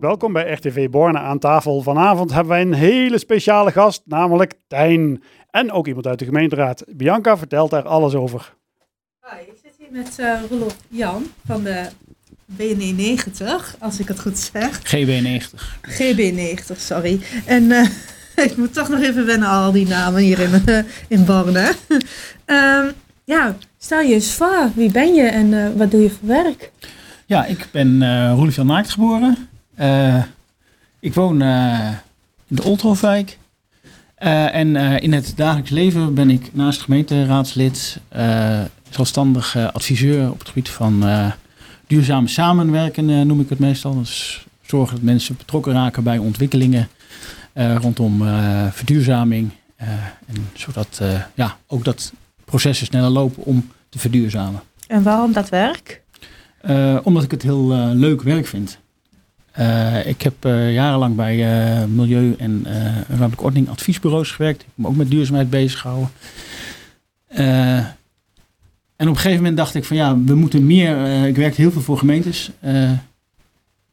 [0.00, 1.82] Welkom bij RTV Borne aan tafel.
[1.82, 5.22] Vanavond hebben wij een hele speciale gast, namelijk Tijn.
[5.50, 6.84] En ook iemand uit de gemeenteraad.
[6.88, 8.54] Bianca vertelt daar alles over.
[9.20, 11.86] Hoi, ik zit hier met uh, Rolf Jan van de
[12.44, 14.96] BNE 90, als ik het goed zeg.
[14.96, 15.60] GB90.
[15.88, 17.20] GB90, sorry.
[17.46, 17.88] En uh,
[18.46, 20.78] ik moet toch nog even wennen al die namen hier in, uh,
[21.08, 21.72] in Borne.
[22.46, 22.92] um,
[23.34, 26.72] ja, stel je eens voor, wie ben je en wat doe je voor werk?
[27.26, 29.48] Ja, ik ben uh, Roelof Jan Naakt geboren.
[29.80, 30.22] Uh,
[31.00, 31.88] ik woon uh,
[32.46, 33.38] in de Oldhofwijk.
[34.16, 38.00] en in het dagelijks leven ben ik naast gemeenteraadslid
[38.90, 41.04] zelfstandig adviseur op het gebied van
[41.86, 43.98] duurzaam samenwerken, noem ik het meestal.
[43.98, 46.88] Dus zorgen dat mensen betrokken raken bij ontwikkelingen
[47.54, 48.22] rondom
[48.72, 49.50] verduurzaming.
[49.76, 51.00] en zodat
[51.34, 52.12] ja, ook dat
[52.44, 54.60] processen sneller lopen om te verduurzamen.
[54.86, 56.02] En waarom dat werk?
[56.70, 58.78] Uh, omdat ik het heel uh, leuk werk vind.
[59.58, 60.34] Uh, ik heb
[60.72, 61.36] jarenlang bij
[61.86, 62.66] milieu- en
[63.08, 64.60] ruimtelijke ordening adviesbureaus gewerkt.
[64.60, 66.10] Ik heb me ook met duurzaamheid bezig gehouden.
[67.26, 67.94] en
[68.96, 71.26] op een gegeven moment dacht ik van ja, we moeten meer.
[71.26, 72.50] ik werkte heel veel voor gemeentes.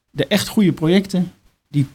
[0.09, 1.31] de echt goede projecten
[1.67, 1.87] die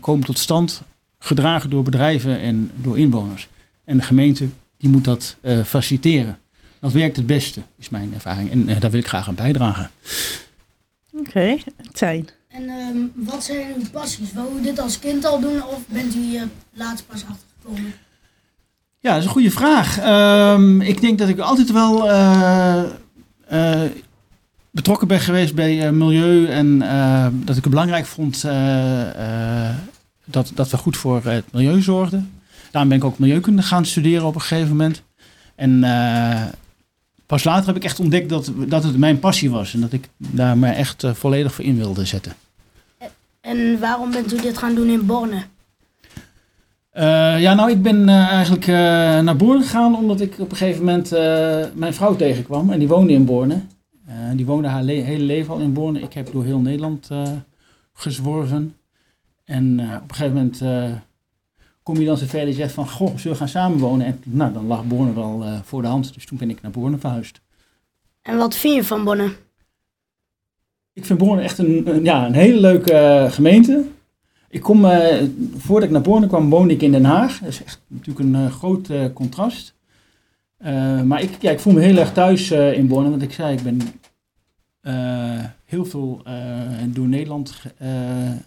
[0.00, 0.82] komen tot stand,
[1.18, 3.48] gedragen door bedrijven en door inwoners.
[3.84, 6.38] En de gemeente die moet dat faciliteren.
[6.80, 8.50] Dat werkt het beste, is mijn ervaring.
[8.50, 9.90] En daar wil ik graag aan bijdragen.
[11.12, 11.62] Oké, okay.
[11.92, 12.28] Tijn.
[12.56, 14.32] En um, wat zijn uw passies?
[14.32, 17.94] Wou u dit als kind al doen of bent u hier laatst pas achtergekomen?
[19.00, 20.04] Ja, dat is een goede vraag.
[20.54, 22.82] Um, ik denk dat ik altijd wel uh,
[23.52, 23.82] uh,
[24.70, 26.46] betrokken ben geweest bij milieu.
[26.46, 26.78] En
[27.44, 28.42] dat ik het belangrijk vond
[30.24, 32.30] dat, dat we goed voor het milieu zorgden.
[32.70, 35.02] Daarom ben ik ook milieukunde gaan studeren op een gegeven moment.
[35.54, 35.80] En
[37.26, 39.74] pas later heb ik echt ontdekt dat, dat het mijn passie was.
[39.74, 42.32] En dat ik daar me echt volledig voor in wilde zetten.
[43.46, 45.42] En waarom bent u dit gaan doen in Borne?
[46.94, 48.66] Uh, ja, nou, ik ben uh, eigenlijk
[49.22, 51.10] naar Borne gegaan omdat ik op een gegeven moment
[51.74, 52.70] mijn vrouw tegenkwam.
[52.70, 53.60] En die woonde in Borne.
[54.34, 56.00] die woonde haar le hele leven al in Borne.
[56.00, 57.08] Ik heb door heel Nederland
[57.92, 58.76] gezworven.
[59.44, 60.62] En op een gegeven moment
[61.82, 64.06] kom je dan zover dat je zegt van, goh, zullen we gaan samenwonen?
[64.06, 66.14] En nou, dan lag Borne wel voor de hand.
[66.14, 67.40] Dus toen ben ik naar Borne verhuisd.
[68.22, 69.32] En wat vind je van Borne?
[70.96, 73.84] Ik vind Borne echt een, een ja, een hele leuke uh, gemeente.
[74.48, 75.22] Ik kom, uh,
[75.56, 77.38] voordat ik naar Borne kwam, woonde ik in Den Haag.
[77.38, 79.74] Dat is echt natuurlijk een groot contrast.
[81.04, 83.10] maar ik, ja, ik voel me heel erg thuis in Borne.
[83.10, 83.80] Want ik zei, ik ben
[85.64, 86.22] heel veel
[86.86, 87.54] door Nederland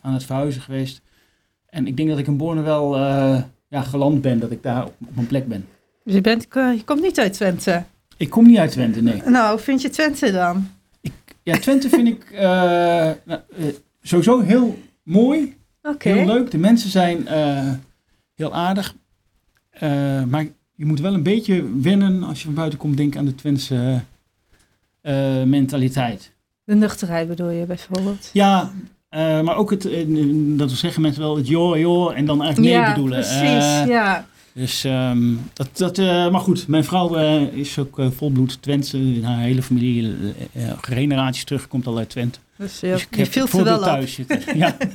[0.01, 1.01] aan het verhuizen geweest.
[1.65, 2.97] En ik denk dat ik in Borne wel
[3.67, 5.65] ja, geland ben, dat ik daar op, op mijn plek ben.
[6.03, 7.83] Dus je, bent, je komt niet uit Twente?
[8.17, 9.21] Ik kom niet uit Twente, nee.
[9.25, 10.67] Nou, vind je Twente dan?
[11.43, 13.65] Ja, Twente vind ik uh, nou, uh,
[14.01, 15.57] sowieso heel mooi.
[15.81, 16.13] Okay.
[16.13, 16.51] Heel leuk.
[16.51, 17.27] De mensen zijn
[18.35, 18.95] heel aardig.
[20.27, 23.35] maar je moet wel een beetje wennen als je van buiten komt, denk aan de
[23.35, 24.01] Twentse
[25.45, 26.31] mentaliteit.
[26.63, 28.29] De nuchterheid bedoel je bijvoorbeeld?
[28.33, 28.71] Ja,
[29.11, 29.81] maar ook het,
[30.57, 33.19] dat we zeggen mensen wel het joh, joh en dan eigenlijk nee ja, bedoelen.
[33.19, 34.27] precies, ja.
[34.59, 35.97] Dus um, dat, dat
[36.31, 37.15] maar goed, mijn vrouw
[37.53, 39.19] is ook volbloed Twente.
[39.23, 40.15] Haar hele familie,
[40.81, 42.39] generaties terug, komt al uit Twente.
[42.57, 44.57] Dus, dus heb veel wel thuis zitten.
[44.57, 44.77] ja.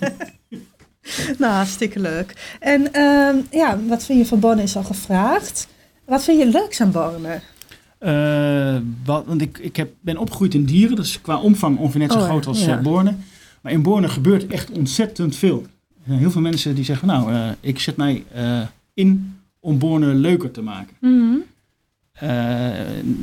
[1.39, 2.57] nou, hartstikke leuk.
[2.61, 5.69] En um, ja, wat vind je van Borne is al gevraagd.
[6.05, 7.41] Wat vind je leuks aan Borne?
[9.05, 12.19] wat, want ik, ik heb, ben opgegroeid in Dieren, dus qua omvang ongeveer net zo
[12.19, 12.81] oh, groot als ja.
[12.81, 13.15] Borne.
[13.61, 15.67] Maar in Borne gebeurt echt ontzettend veel.
[16.03, 18.25] Heel veel mensen die zeggen, nou, ik zet mij
[18.95, 20.97] in om Borne leuker te maken.
[21.01, 21.43] Mm -hmm.
[22.23, 22.29] uh,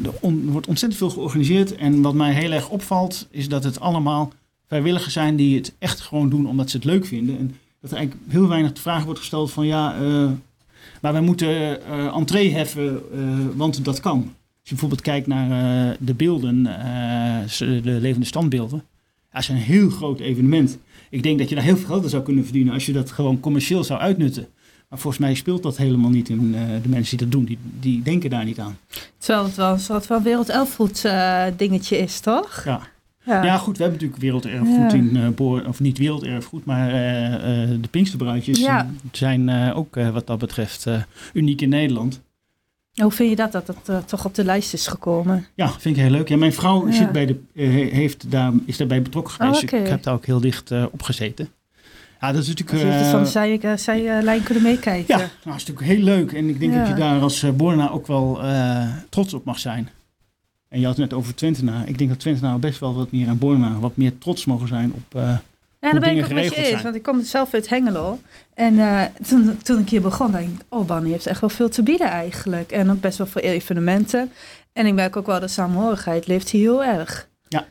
[0.06, 1.76] er, wordt ontzettend veel georganiseerd.
[1.76, 4.34] En wat mij heel erg opvalt, is dat het allemaal
[4.68, 7.38] vrijwilligers zijn die het echt gewoon doen omdat ze het leuk vinden.
[7.38, 9.96] En dat er eigenlijk heel weinig de vraag wordt gesteld van, ja,
[11.02, 11.82] maar wij moeten
[12.14, 13.02] entree heffen,
[13.58, 14.18] want dat kan.
[14.20, 16.64] Als je bijvoorbeeld kijkt naar de beelden,
[17.60, 18.84] de levende standbeelden
[19.32, 20.78] ja, is een heel groot evenement.
[21.10, 23.12] Ik denk dat je daar heel veel geld aan zou kunnen verdienen als je dat
[23.12, 24.48] gewoon commercieel zou uitnutten.
[24.92, 27.46] Maar volgens mij speelt dat helemaal niet in uh, de mensen die dat doen.
[27.46, 28.78] Die, die denken daar niet aan.
[29.18, 32.64] Terwijl het wel een soort van werelderfgoed uh, dingetje is, toch?
[32.66, 32.82] Ja.
[33.26, 33.44] Ja.
[33.44, 33.58] ja.
[33.58, 34.98] goed, we hebben natuurlijk werelderfgoed ja.
[34.98, 36.92] in uh, Boor, of niet werelderfgoed, maar
[37.82, 38.90] de Pinksterbruidjes ja.
[39.12, 40.86] zijn ook wat dat betreft
[41.34, 42.22] uniek in Nederland.
[43.02, 45.46] Hoe vind je dat, dat uh, toch op de lijst is gekomen?
[45.56, 46.30] Ja, vind ik heel leuk.
[46.30, 47.40] Ja, mijn vrouw zit bij de,
[47.92, 49.58] heeft daar, is daarbij betrokken geweest.
[49.58, 49.80] Oh, okay.
[49.80, 51.50] Ik heb daar ook heel dicht op gezeten.
[52.22, 52.78] Ja, dat is natuurlijk...
[52.84, 55.06] Dus je van de zij, zijlijn kunnen meekijken.
[55.08, 56.32] Ja, nou, dat is natuurlijk heel leuk.
[56.34, 56.80] En ik denk ja.
[56.80, 58.40] dat je daar als Borna ook wel
[59.10, 59.90] trots op mag zijn.
[60.68, 61.88] En je had het net over Twentenaar.
[61.88, 64.94] Ik denk dat Twentenaar best wel wat meer aan Borna, wat meer trots mogen zijn
[64.94, 65.20] op
[65.82, 67.70] Ja, hoe daar ben ik dingen ook met je eens, want ik kom zelf uit
[67.70, 68.20] Hengelo.
[68.54, 71.70] En eh, toen, toen ik hier begon, dacht ik, oh, Barney heeft echt wel veel
[71.70, 72.72] te bieden eigenlijk.
[72.72, 74.32] En ook best wel veel evenementen.
[74.74, 77.28] En ik merk ook wel, de samenhorigheid leeft hier heel erg.
[77.48, 77.66] Ja.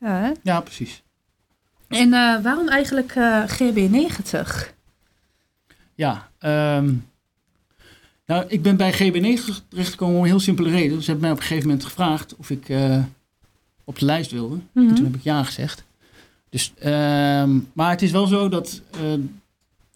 [0.00, 0.30] Ja, hè?
[0.42, 1.02] Ja, precies.
[1.88, 4.74] En eh, waarom eigenlijk eh, GB90?
[5.94, 6.92] Ja, ehm,
[8.26, 11.00] nou, ik ben bij GB9 terechtgekomen om een heel simpele reden.
[11.02, 12.98] Ze hebben mij op een gegeven moment gevraagd of ik eh,
[13.84, 14.58] op de lijst wilde.
[14.72, 14.88] Mhm.
[14.88, 15.84] En toen heb ik ja gezegd.
[16.48, 18.82] Dus, ehm, maar het is wel zo dat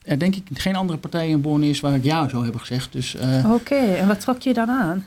[0.02, 2.92] er denk ik geen andere partij in Borne is waar ik ja zou hebben gezegd.
[2.92, 3.16] Dus
[3.46, 5.06] Oké, en wat trok je dan aan?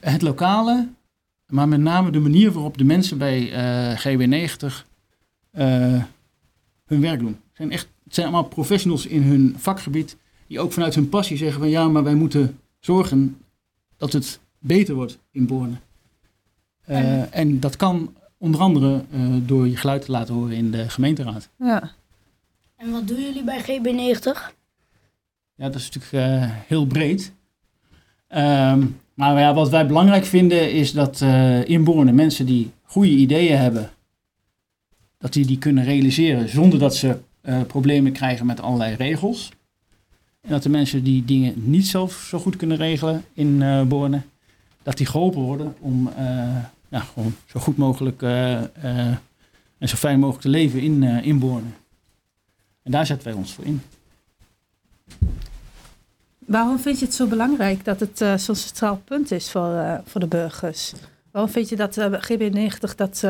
[0.00, 0.88] het lokale,
[1.48, 4.72] maar met name de manier waarop de mensen bij eh, GB90 eh,
[6.84, 7.28] hun werk doen.
[7.28, 10.16] Het zijn, echt, het zijn allemaal professionals in hun vakgebied
[10.46, 13.38] die ook vanuit hun passie zeggen van ja, maar wij moeten zorgen
[13.96, 15.74] dat het beter wordt in Borne.
[16.84, 20.88] Eh, en dat kan onder andere eh, door je geluid te laten horen in de
[20.88, 21.48] gemeenteraad.
[21.58, 21.90] Ja.
[22.76, 24.56] En wat doen jullie bij GB90?
[25.54, 27.32] Ja, dat is natuurlijk eh, heel breed.
[28.28, 33.58] Ehm, maar ja, wat wij belangrijk vinden is dat eh inborende mensen die goede ideeën
[33.58, 33.90] hebben,
[35.18, 39.52] dat die die kunnen realiseren zonder dat ze eh, problemen krijgen met allerlei regels.
[40.40, 44.20] En dat de mensen die dingen niet zelf zo goed kunnen regelen in eh Borne,
[44.82, 46.24] dat die geholpen worden om eh,
[46.88, 51.68] ja, gewoon zo goed mogelijk en zo fijn mogelijk te leven in, in Borne.
[52.82, 53.82] En daar zetten wij ons voor in.
[56.38, 60.26] Waarom vind je het zo belangrijk dat het zo'n centraal punt is voor, voor de
[60.26, 60.92] burgers?
[61.30, 63.26] Waarom vind je dat eh, GB90, dat,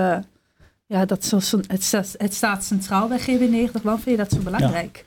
[0.89, 4.39] ja, dat zo, het, staat, het staat centraal bij GB90, waarom vind je dat zo
[4.39, 5.05] belangrijk?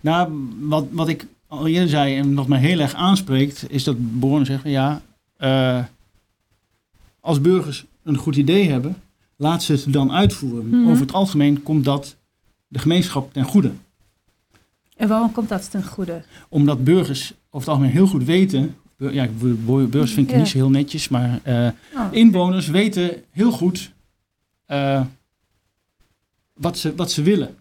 [0.00, 3.96] Nou, wat, wat ik al eerder zei en wat mij heel erg aanspreekt, is dat
[3.98, 5.02] Borne zegt van ja,
[5.36, 5.84] eh,
[7.20, 8.96] als burgers een goed idee hebben,
[9.36, 10.68] laat ze het dan uitvoeren.
[10.68, 10.88] Mhm.
[10.90, 12.16] Over het algemeen komt dat
[12.68, 13.70] de gemeenschap ten goede.
[14.96, 16.22] En waarom komt dat ten goede?
[16.48, 20.38] Omdat burgers over het algemeen heel goed weten, ja, bur- burgers vind ik Ja.
[20.40, 23.92] niet zo heel netjes, maar eh, Oh, inwoners weten heel goed
[24.66, 25.00] eh,
[26.52, 27.56] wat, ze, wat ze willen.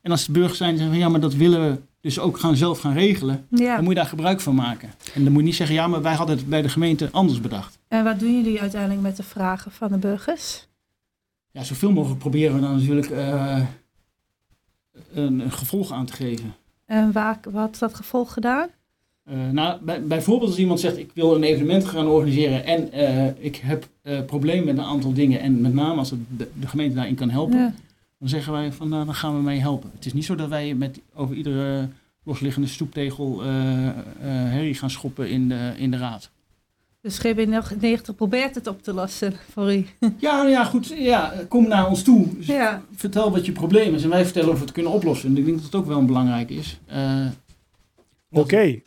[0.00, 2.56] En als de burgers zijn zeggen van ja, maar dat willen we dus ook gaan
[2.56, 3.46] zelf gaan regelen.
[3.50, 3.74] ja.
[3.74, 4.90] Dan moet je daar gebruik van maken.
[5.14, 7.40] En dan moet je niet zeggen, ja, maar wij hadden het bij de gemeente anders
[7.40, 7.78] bedacht.
[7.88, 10.66] En wat doen jullie uiteindelijk met de vragen van de burgers?
[11.50, 13.62] Ja, zoveel mogelijk proberen we dan natuurlijk eh,
[15.12, 16.54] een, een gevolg aan te geven.
[16.84, 18.68] En waar, wat had dat gevolg gedaan?
[19.26, 23.44] Eh, nou, bij, bijvoorbeeld als iemand zegt, ik wil een evenement gaan organiseren en eh,
[23.44, 25.40] ik heb eh, problemen met een aantal dingen.
[25.40, 27.74] En met name als het de, de gemeente daarin kan helpen, Ja.
[28.18, 29.90] dan zeggen wij van, nou, dan gaan we mee helpen.
[29.94, 31.88] Het is niet zo dat wij met over iedere
[32.24, 36.30] losliggende stoeptegel eh, eh, herrie gaan schoppen in de, in de raad.
[37.00, 39.86] Dus GB90 probeert het op te lossen voor u.
[40.18, 40.94] Ja, nou ja, goed.
[40.98, 42.26] Ja, kom naar ons toe.
[42.36, 42.82] Dus Ja.
[42.94, 45.28] Vertel wat je probleem is en wij vertellen of we het kunnen oplossen.
[45.30, 46.78] En ik denk dat het ook wel belangrijk is.
[46.86, 47.26] Eh,
[48.30, 48.80] Oké,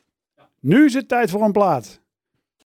[0.61, 2.01] nu is het tijd voor een plaat.